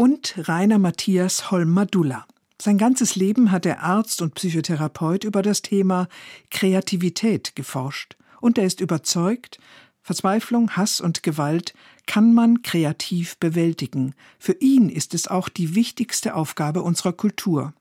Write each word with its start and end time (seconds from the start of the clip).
Und 0.00 0.36
Rainer 0.46 0.78
Matthias 0.78 1.50
Holm-Madulla. 1.50 2.24
Sein 2.62 2.78
ganzes 2.78 3.16
Leben 3.16 3.50
hat 3.50 3.66
er 3.66 3.82
Arzt 3.82 4.22
und 4.22 4.34
Psychotherapeut 4.34 5.24
über 5.24 5.42
das 5.42 5.60
Thema 5.60 6.06
Kreativität 6.52 7.56
geforscht. 7.56 8.16
Und 8.40 8.58
er 8.58 8.64
ist 8.64 8.80
überzeugt, 8.80 9.58
Verzweiflung, 10.00 10.76
Hass 10.76 11.00
und 11.00 11.24
Gewalt 11.24 11.74
kann 12.06 12.32
man 12.32 12.62
kreativ 12.62 13.38
bewältigen. 13.38 14.14
Für 14.38 14.54
ihn 14.60 14.88
ist 14.88 15.14
es 15.14 15.26
auch 15.26 15.48
die 15.48 15.74
wichtigste 15.74 16.36
Aufgabe 16.36 16.82
unserer 16.82 17.12
Kultur. 17.12 17.74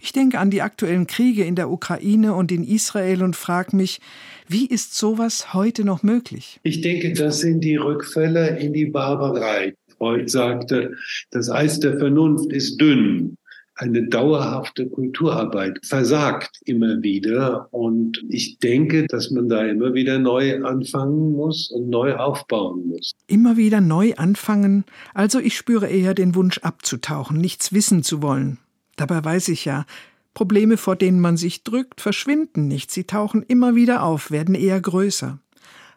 Ich 0.00 0.12
denke 0.12 0.40
an 0.40 0.50
die 0.50 0.62
aktuellen 0.62 1.06
Kriege 1.06 1.44
in 1.44 1.54
der 1.54 1.70
Ukraine 1.70 2.34
und 2.34 2.50
in 2.50 2.64
Israel 2.64 3.22
und 3.22 3.36
frage 3.36 3.76
mich, 3.76 4.00
wie 4.48 4.66
ist 4.66 4.96
sowas 4.96 5.54
heute 5.54 5.84
noch 5.84 6.02
möglich? 6.02 6.58
Ich 6.64 6.80
denke, 6.80 7.12
das 7.12 7.38
sind 7.38 7.60
die 7.60 7.76
Rückfälle 7.76 8.58
in 8.58 8.72
die 8.72 8.86
Barbarei. 8.86 9.74
Freud 10.02 10.28
sagte, 10.28 10.96
das 11.30 11.48
Eis 11.48 11.78
der 11.78 11.96
Vernunft 11.96 12.52
ist 12.52 12.80
dünn 12.80 13.36
eine 13.74 14.06
dauerhafte 14.06 14.88
Kulturarbeit 14.88 15.80
versagt 15.84 16.60
immer 16.64 17.02
wieder. 17.02 17.68
Und 17.72 18.22
ich 18.28 18.58
denke, 18.58 19.06
dass 19.06 19.30
man 19.30 19.48
da 19.48 19.64
immer 19.64 19.94
wieder 19.94 20.18
neu 20.18 20.62
anfangen 20.62 21.32
muss 21.32 21.70
und 21.70 21.88
neu 21.88 22.14
aufbauen 22.16 22.88
muss. 22.88 23.12
Immer 23.26 23.56
wieder 23.56 23.80
neu 23.80 24.14
anfangen. 24.16 24.84
Also 25.14 25.38
ich 25.40 25.56
spüre 25.56 25.88
eher 25.88 26.14
den 26.14 26.34
Wunsch 26.34 26.58
abzutauchen, 26.58 27.38
nichts 27.38 27.72
wissen 27.72 28.02
zu 28.02 28.22
wollen. 28.22 28.58
Dabei 28.96 29.24
weiß 29.24 29.48
ich 29.48 29.64
ja, 29.64 29.86
Probleme, 30.34 30.76
vor 30.76 30.96
denen 30.96 31.20
man 31.20 31.36
sich 31.36 31.64
drückt, 31.64 32.00
verschwinden 32.00 32.68
nicht. 32.68 32.90
Sie 32.90 33.04
tauchen 33.04 33.42
immer 33.42 33.74
wieder 33.74 34.02
auf, 34.02 34.30
werden 34.30 34.54
eher 34.54 34.80
größer. 34.80 35.38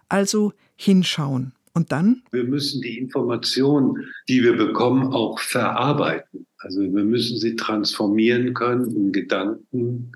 Also 0.10 0.54
hinschauen. 0.76 1.54
Und 1.76 1.92
dann? 1.92 2.24
Wir 2.32 2.46
müssen 2.46 2.82
die 2.82 2.98
Informationen, 2.98 4.06
die 4.30 4.42
wir 4.42 4.56
bekommen, 4.56 5.14
auch 5.14 5.40
verarbeiten. 5.40 6.48
Also 6.60 6.82
wir 6.82 7.04
müssen 7.04 7.38
sie 7.38 7.58
transformieren 7.58 8.54
können 8.54 8.90
in 8.96 9.12
Gedanken, 9.12 10.14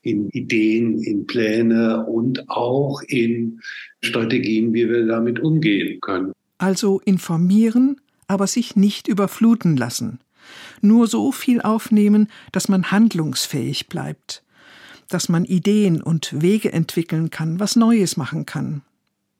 in 0.00 0.30
Ideen, 0.30 1.00
in 1.02 1.26
Pläne 1.26 2.06
und 2.06 2.48
auch 2.48 3.02
in 3.06 3.60
Strategien, 4.00 4.72
wie 4.72 4.88
wir 4.88 5.06
damit 5.06 5.38
umgehen 5.38 6.00
können. 6.00 6.32
Also 6.56 7.00
informieren, 7.04 8.00
aber 8.26 8.46
sich 8.46 8.74
nicht 8.74 9.06
überfluten 9.06 9.76
lassen. 9.76 10.18
Nur 10.80 11.06
so 11.08 11.30
viel 11.30 11.60
aufnehmen, 11.60 12.28
dass 12.52 12.70
man 12.70 12.90
handlungsfähig 12.90 13.88
bleibt, 13.88 14.42
dass 15.10 15.28
man 15.28 15.44
Ideen 15.44 16.02
und 16.02 16.40
Wege 16.40 16.72
entwickeln 16.72 17.28
kann, 17.28 17.60
was 17.60 17.76
Neues 17.76 18.16
machen 18.16 18.46
kann. 18.46 18.80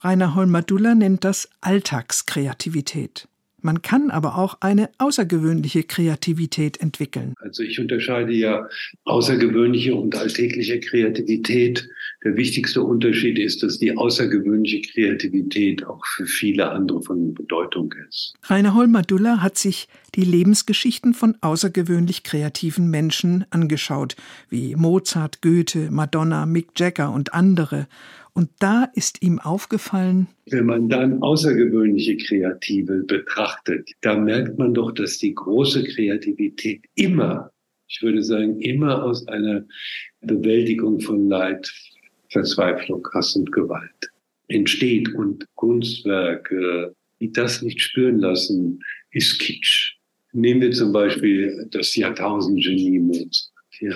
Rainer 0.05 0.35
Holmadulla 0.35 0.97
nennt 0.97 1.23
das 1.23 1.49
Alltagskreativität. 1.61 3.29
Man 3.65 3.81
kann 3.81 4.11
aber 4.11 4.37
auch 4.37 4.57
eine 4.61 4.91
außergewöhnliche 4.99 5.85
Kreativität 5.85 6.81
entwickeln. 6.81 7.35
Also 7.39 7.63
ich 7.63 7.79
unterscheide 7.79 8.33
ja 8.33 8.69
außergewöhnliche 9.05 9.95
und 9.95 10.17
alltägliche 10.17 10.81
Kreativität. 10.81 11.89
Der 12.25 12.37
wichtigste 12.37 12.83
Unterschied 12.83 13.39
ist, 13.39 13.63
dass 13.63 13.79
die 13.79 13.97
außergewöhnliche 13.97 14.83
Kreativität 14.83 15.87
auch 15.87 16.05
für 16.05 16.27
viele 16.27 16.73
andere 16.73 17.03
von 17.03 17.35
Bedeutung 17.35 17.95
ist. 18.09 18.35
Rainer 18.43 18.75
Holmadulla 18.75 19.41
hat 19.41 19.57
sich 19.57 19.87
die 20.17 20.25
Lebensgeschichten 20.25 21.15
von 21.15 21.37
außergewöhnlich 21.41 22.25
kreativen 22.25 22.91
Menschen 22.91 23.45
angeschaut, 23.51 24.17
wie 24.49 24.75
Mozart, 24.75 25.41
Goethe, 25.41 25.93
Madonna, 25.93 26.47
Mick 26.47 26.71
Jagger 26.77 27.13
und 27.13 27.33
andere 27.33 27.87
und 28.35 28.51
da 28.61 28.85
ist 28.95 29.23
ihm 29.23 29.39
aufgefallen, 29.39 30.29
wenn 30.47 30.67
man 30.67 30.89
dann 30.89 31.23
außergewöhnliche 31.23 32.17
Kreative 32.17 33.05
betrachtet, 33.05 33.91
da 34.01 34.17
merkt 34.17 34.59
man 34.59 34.73
doch, 34.73 34.93
dass 34.93 35.19
die 35.19 35.35
große 35.35 35.85
Kreativität 35.85 36.83
immer, 36.95 37.51
ich 37.89 38.01
würde 38.03 38.23
sagen, 38.23 38.59
immer 38.61 39.05
aus 39.05 39.27
einer 39.29 39.65
Bewältigung 40.23 41.01
von 41.01 41.29
Leid, 41.29 41.71
Verzweiflung, 42.31 43.07
Hass 43.13 43.37
und 43.37 43.53
Gewalt 43.53 44.11
entsteht. 44.49 45.15
Und 45.15 45.47
Kunstwerke, 45.55 46.95
die 47.21 47.33
das 47.33 47.63
nicht 47.63 47.81
spüren 47.81 48.19
lassen, 48.19 48.81
ist 49.11 49.39
Kitsch. 49.39 49.97
Nehmen 50.33 50.63
wir 50.63 50.73
zum 50.73 50.93
Beispiel 50.93 51.69
das 51.71 51.95
Jahrtausendgenie 51.95 52.99
Mozart. 52.99 53.53
Ja. 53.81 53.95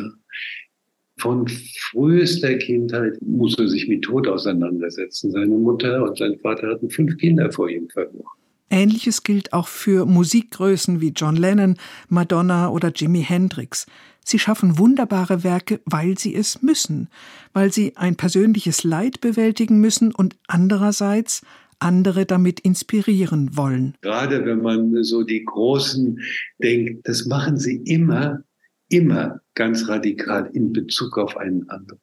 Von 1.26 1.48
frühester 1.48 2.54
Kindheit 2.54 3.18
muss 3.20 3.58
er 3.58 3.66
sich 3.66 3.88
mit 3.88 4.02
Tod 4.02 4.28
auseinandersetzen. 4.28 5.32
Seine 5.32 5.56
Mutter 5.56 6.04
und 6.04 6.16
sein 6.16 6.38
Vater 6.40 6.68
hatten 6.68 6.88
fünf 6.88 7.16
Kinder 7.16 7.50
vor 7.50 7.68
ihm 7.68 7.88
verloren. 7.88 8.30
Ähnliches 8.70 9.24
gilt 9.24 9.52
auch 9.52 9.66
für 9.66 10.06
Musikgrößen 10.06 11.00
wie 11.00 11.08
John 11.08 11.34
Lennon, 11.34 11.78
Madonna 12.08 12.68
oder 12.68 12.92
Jimi 12.94 13.24
Hendrix. 13.24 13.86
Sie 14.24 14.38
schaffen 14.38 14.78
wunderbare 14.78 15.42
Werke, 15.42 15.80
weil 15.84 16.16
sie 16.16 16.32
es 16.32 16.62
müssen, 16.62 17.08
weil 17.52 17.72
sie 17.72 17.96
ein 17.96 18.14
persönliches 18.14 18.84
Leid 18.84 19.20
bewältigen 19.20 19.80
müssen 19.80 20.14
und 20.14 20.36
andererseits 20.46 21.42
andere 21.80 22.24
damit 22.24 22.60
inspirieren 22.60 23.56
wollen. 23.56 23.94
Gerade 24.00 24.44
wenn 24.44 24.62
man 24.62 25.02
so 25.02 25.24
die 25.24 25.44
Großen 25.44 26.20
denkt, 26.62 27.08
das 27.08 27.26
machen 27.26 27.56
sie 27.56 27.78
immer, 27.84 28.44
immer 28.88 29.40
ganz 29.54 29.88
radikal 29.88 30.50
in 30.52 30.72
Bezug 30.72 31.18
auf 31.18 31.36
einen 31.36 31.68
anderen. 31.68 32.00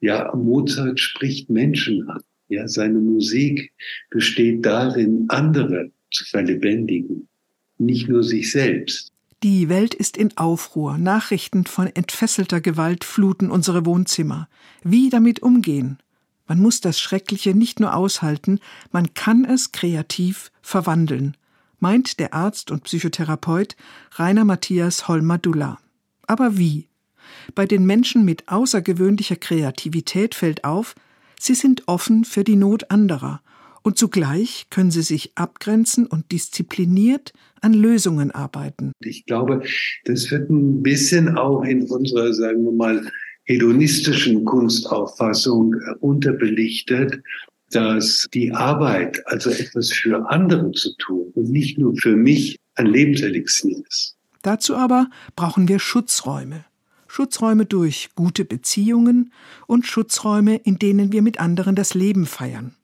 Ja, 0.00 0.34
Mozart 0.34 0.98
spricht 0.98 1.50
Menschen 1.50 2.08
an. 2.08 2.22
Ja, 2.48 2.68
seine 2.68 2.98
Musik 2.98 3.72
besteht 4.10 4.66
darin, 4.66 5.26
andere 5.28 5.90
zu 6.10 6.24
verlebendigen, 6.24 7.28
nicht 7.78 8.08
nur 8.08 8.22
sich 8.22 8.50
selbst. 8.52 9.12
Die 9.42 9.68
Welt 9.68 9.94
ist 9.94 10.16
in 10.16 10.36
Aufruhr. 10.36 10.98
Nachrichten 10.98 11.64
von 11.64 11.86
entfesselter 11.86 12.60
Gewalt 12.60 13.04
fluten 13.04 13.50
unsere 13.50 13.86
Wohnzimmer. 13.86 14.48
Wie 14.84 15.10
damit 15.10 15.42
umgehen? 15.42 15.98
Man 16.46 16.60
muss 16.60 16.80
das 16.80 17.00
Schreckliche 17.00 17.54
nicht 17.54 17.80
nur 17.80 17.94
aushalten, 17.94 18.60
man 18.90 19.14
kann 19.14 19.44
es 19.44 19.72
kreativ 19.72 20.52
verwandeln, 20.60 21.36
meint 21.78 22.20
der 22.20 22.34
Arzt 22.34 22.70
und 22.70 22.84
Psychotherapeut 22.84 23.76
Rainer 24.12 24.44
Matthias 24.44 25.08
Holmadulla. 25.08 25.78
Aber 26.26 26.58
wie? 26.58 26.88
Bei 27.54 27.66
den 27.66 27.86
Menschen 27.86 28.24
mit 28.24 28.48
außergewöhnlicher 28.48 29.36
Kreativität 29.36 30.34
fällt 30.34 30.64
auf, 30.64 30.94
sie 31.38 31.54
sind 31.54 31.88
offen 31.88 32.24
für 32.24 32.44
die 32.44 32.56
Not 32.56 32.90
anderer 32.90 33.42
und 33.82 33.98
zugleich 33.98 34.66
können 34.70 34.90
sie 34.90 35.02
sich 35.02 35.32
abgrenzen 35.34 36.06
und 36.06 36.30
diszipliniert 36.32 37.32
an 37.60 37.74
Lösungen 37.74 38.30
arbeiten. 38.30 38.92
Ich 39.00 39.26
glaube, 39.26 39.62
das 40.04 40.30
wird 40.30 40.50
ein 40.50 40.82
bisschen 40.82 41.36
auch 41.36 41.62
in 41.62 41.82
unserer, 41.82 42.32
sagen 42.32 42.64
wir 42.64 42.72
mal, 42.72 43.10
hedonistischen 43.44 44.44
Kunstauffassung 44.44 45.74
unterbelichtet, 46.00 47.20
dass 47.70 48.28
die 48.32 48.52
Arbeit, 48.52 49.20
also 49.26 49.50
etwas 49.50 49.90
für 49.90 50.30
andere 50.30 50.70
zu 50.72 50.94
tun 50.98 51.32
und 51.34 51.50
nicht 51.50 51.78
nur 51.78 51.94
für 51.96 52.16
mich, 52.16 52.56
ein 52.74 52.86
Lebenselixier 52.86 53.82
ist. 53.88 54.16
Dazu 54.42 54.76
aber 54.76 55.08
brauchen 55.36 55.68
wir 55.68 55.78
Schutzräume. 55.78 56.64
Schutzräume 57.06 57.66
durch 57.66 58.10
gute 58.14 58.44
Beziehungen 58.44 59.32
und 59.66 59.86
Schutzräume, 59.86 60.56
in 60.56 60.78
denen 60.78 61.12
wir 61.12 61.22
mit 61.22 61.40
anderen 61.40 61.74
das 61.74 61.94
Leben 61.94 62.26
feiern. 62.26 62.74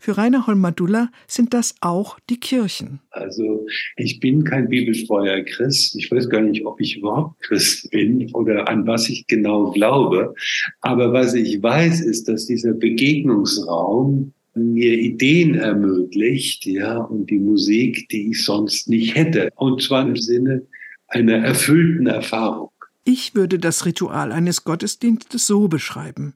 Für 0.00 0.16
Rainer 0.16 0.46
Holmadulla 0.46 1.10
sind 1.26 1.54
das 1.54 1.74
auch 1.80 2.18
die 2.30 2.38
Kirchen. 2.38 3.00
Also 3.10 3.66
ich 3.96 4.20
bin 4.20 4.44
kein 4.44 4.68
bibeltreuer 4.68 5.42
Christ. 5.42 5.96
Ich 5.96 6.10
weiß 6.10 6.28
gar 6.28 6.40
nicht, 6.40 6.64
ob 6.64 6.80
ich 6.80 6.96
überhaupt 6.96 7.40
Christ 7.40 7.90
bin 7.90 8.32
oder 8.32 8.68
an 8.68 8.86
was 8.86 9.08
ich 9.08 9.26
genau 9.26 9.70
glaube. 9.72 10.34
Aber 10.80 11.12
was 11.12 11.34
ich 11.34 11.62
weiß, 11.62 12.00
ist, 12.00 12.28
dass 12.28 12.46
dieser 12.46 12.74
Begegnungsraum 12.74 14.32
mir 14.54 14.94
Ideen 14.94 15.54
ermöglicht, 15.54 16.66
ja, 16.66 16.98
und 16.98 17.30
die 17.30 17.38
Musik, 17.38 18.08
die 18.08 18.30
ich 18.30 18.44
sonst 18.44 18.88
nicht 18.88 19.14
hätte. 19.14 19.50
Und 19.56 19.82
zwar 19.82 20.06
im 20.06 20.16
Sinne 20.16 20.62
einer 21.08 21.38
erfüllten 21.38 22.06
Erfahrung. 22.06 22.70
Ich 23.04 23.34
würde 23.34 23.58
das 23.58 23.86
Ritual 23.86 24.32
eines 24.32 24.64
Gottesdienstes 24.64 25.46
so 25.46 25.68
beschreiben. 25.68 26.34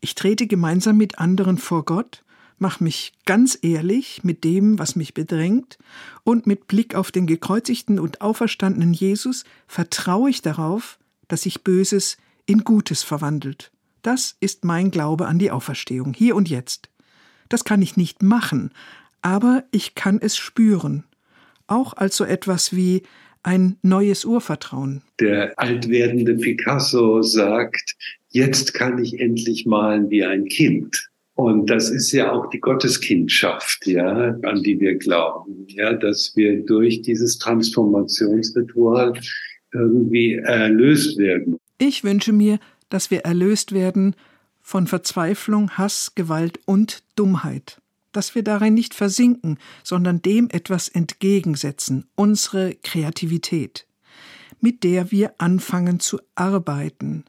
Ich 0.00 0.14
trete 0.14 0.46
gemeinsam 0.46 0.96
mit 0.96 1.18
anderen 1.18 1.58
vor 1.58 1.84
Gott, 1.84 2.22
mache 2.58 2.84
mich 2.84 3.14
ganz 3.24 3.58
ehrlich 3.62 4.22
mit 4.22 4.44
dem, 4.44 4.78
was 4.78 4.96
mich 4.96 5.14
bedrängt, 5.14 5.78
und 6.22 6.46
mit 6.46 6.68
Blick 6.68 6.94
auf 6.94 7.10
den 7.10 7.26
gekreuzigten 7.26 7.98
und 7.98 8.20
auferstandenen 8.20 8.92
Jesus 8.92 9.44
vertraue 9.66 10.30
ich 10.30 10.42
darauf, 10.42 10.98
dass 11.28 11.42
sich 11.42 11.64
Böses 11.64 12.18
in 12.44 12.64
Gutes 12.64 13.02
verwandelt. 13.02 13.72
Das 14.02 14.36
ist 14.40 14.64
mein 14.64 14.90
Glaube 14.90 15.26
an 15.26 15.38
die 15.38 15.50
Auferstehung, 15.50 16.12
hier 16.12 16.36
und 16.36 16.48
jetzt. 16.48 16.90
Das 17.48 17.64
kann 17.64 17.82
ich 17.82 17.96
nicht 17.96 18.22
machen, 18.22 18.72
aber 19.22 19.64
ich 19.70 19.94
kann 19.94 20.18
es 20.20 20.36
spüren. 20.36 21.04
Auch 21.66 21.94
als 21.94 22.16
so 22.16 22.24
etwas 22.24 22.74
wie 22.74 23.02
ein 23.42 23.76
neues 23.82 24.24
Urvertrauen. 24.24 25.02
Der 25.18 25.58
altwerdende 25.58 26.34
Picasso 26.36 27.22
sagt, 27.22 27.96
jetzt 28.30 28.74
kann 28.74 29.02
ich 29.02 29.18
endlich 29.18 29.66
malen 29.66 30.10
wie 30.10 30.24
ein 30.24 30.44
Kind. 30.46 31.10
Und 31.34 31.70
das 31.70 31.88
ist 31.88 32.12
ja 32.12 32.32
auch 32.32 32.50
die 32.50 32.60
Gotteskindschaft, 32.60 33.86
ja, 33.86 34.36
an 34.42 34.62
die 34.62 34.78
wir 34.78 34.96
glauben, 34.96 35.64
ja, 35.68 35.94
dass 35.94 36.36
wir 36.36 36.64
durch 36.66 37.00
dieses 37.00 37.38
Transformationsritual 37.38 39.14
irgendwie 39.72 40.34
erlöst 40.34 41.16
werden. 41.16 41.58
Ich 41.78 42.04
wünsche 42.04 42.32
mir, 42.32 42.58
dass 42.90 43.10
wir 43.10 43.20
erlöst 43.20 43.72
werden 43.72 44.16
von 44.60 44.86
Verzweiflung, 44.86 45.70
Hass, 45.78 46.12
Gewalt 46.14 46.60
und 46.66 47.02
Dummheit. 47.16 47.80
Dass 48.12 48.34
wir 48.34 48.42
darin 48.42 48.74
nicht 48.74 48.94
versinken, 48.94 49.58
sondern 49.84 50.22
dem 50.22 50.48
etwas 50.50 50.88
entgegensetzen, 50.88 52.06
unsere 52.14 52.74
Kreativität, 52.82 53.86
mit 54.60 54.82
der 54.84 55.10
wir 55.10 55.34
anfangen 55.38 56.00
zu 56.00 56.20
arbeiten 56.34 57.24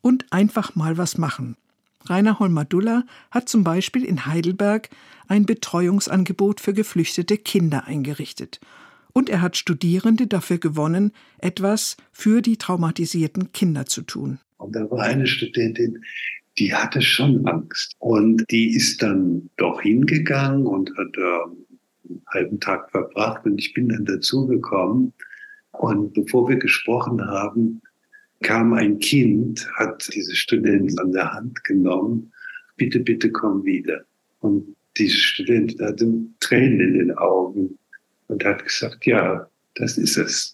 und 0.00 0.32
einfach 0.32 0.74
mal 0.74 0.98
was 0.98 1.18
machen. 1.18 1.56
Rainer 2.06 2.38
Holmer-Duller 2.38 3.06
hat 3.30 3.48
zum 3.48 3.64
Beispiel 3.64 4.04
in 4.04 4.26
Heidelberg 4.26 4.90
ein 5.26 5.46
Betreuungsangebot 5.46 6.60
für 6.60 6.74
geflüchtete 6.74 7.38
Kinder 7.38 7.86
eingerichtet. 7.86 8.60
Und 9.12 9.30
er 9.30 9.40
hat 9.40 9.56
Studierende 9.56 10.26
dafür 10.26 10.58
gewonnen, 10.58 11.12
etwas 11.38 11.96
für 12.12 12.42
die 12.42 12.58
traumatisierten 12.58 13.52
Kinder 13.52 13.86
zu 13.86 14.02
tun. 14.02 14.38
Und 14.58 14.76
da 14.76 14.90
war 14.90 15.04
eine 15.04 15.26
Studentin, 15.26 16.04
die 16.58 16.74
hatte 16.74 17.02
schon 17.02 17.46
Angst. 17.46 17.94
Und 17.98 18.44
die 18.50 18.74
ist 18.74 19.02
dann 19.02 19.50
doch 19.56 19.80
hingegangen 19.80 20.66
und 20.66 20.90
hat 20.96 21.16
äh, 21.16 22.10
einen 22.10 22.22
halben 22.28 22.60
Tag 22.60 22.90
verbracht. 22.90 23.44
Und 23.44 23.58
ich 23.58 23.74
bin 23.74 23.88
dann 23.88 24.04
dazugekommen. 24.04 25.12
Und 25.72 26.14
bevor 26.14 26.48
wir 26.48 26.56
gesprochen 26.56 27.24
haben, 27.26 27.82
kam 28.42 28.74
ein 28.74 28.98
Kind, 28.98 29.66
hat 29.74 30.08
diese 30.14 30.34
Studentin 30.36 30.98
an 30.98 31.12
der 31.12 31.32
Hand 31.32 31.64
genommen, 31.64 32.32
bitte, 32.76 33.00
bitte 33.00 33.30
komm 33.30 33.64
wieder. 33.64 34.04
Und 34.40 34.76
diese 34.96 35.16
Studentin 35.16 35.84
hatte 35.84 36.12
Tränen 36.40 36.80
in 36.80 36.94
den 36.94 37.10
Augen 37.12 37.78
und 38.28 38.44
hat 38.44 38.64
gesagt, 38.64 39.06
ja, 39.06 39.48
das 39.74 39.98
ist 39.98 40.16
es. 40.16 40.52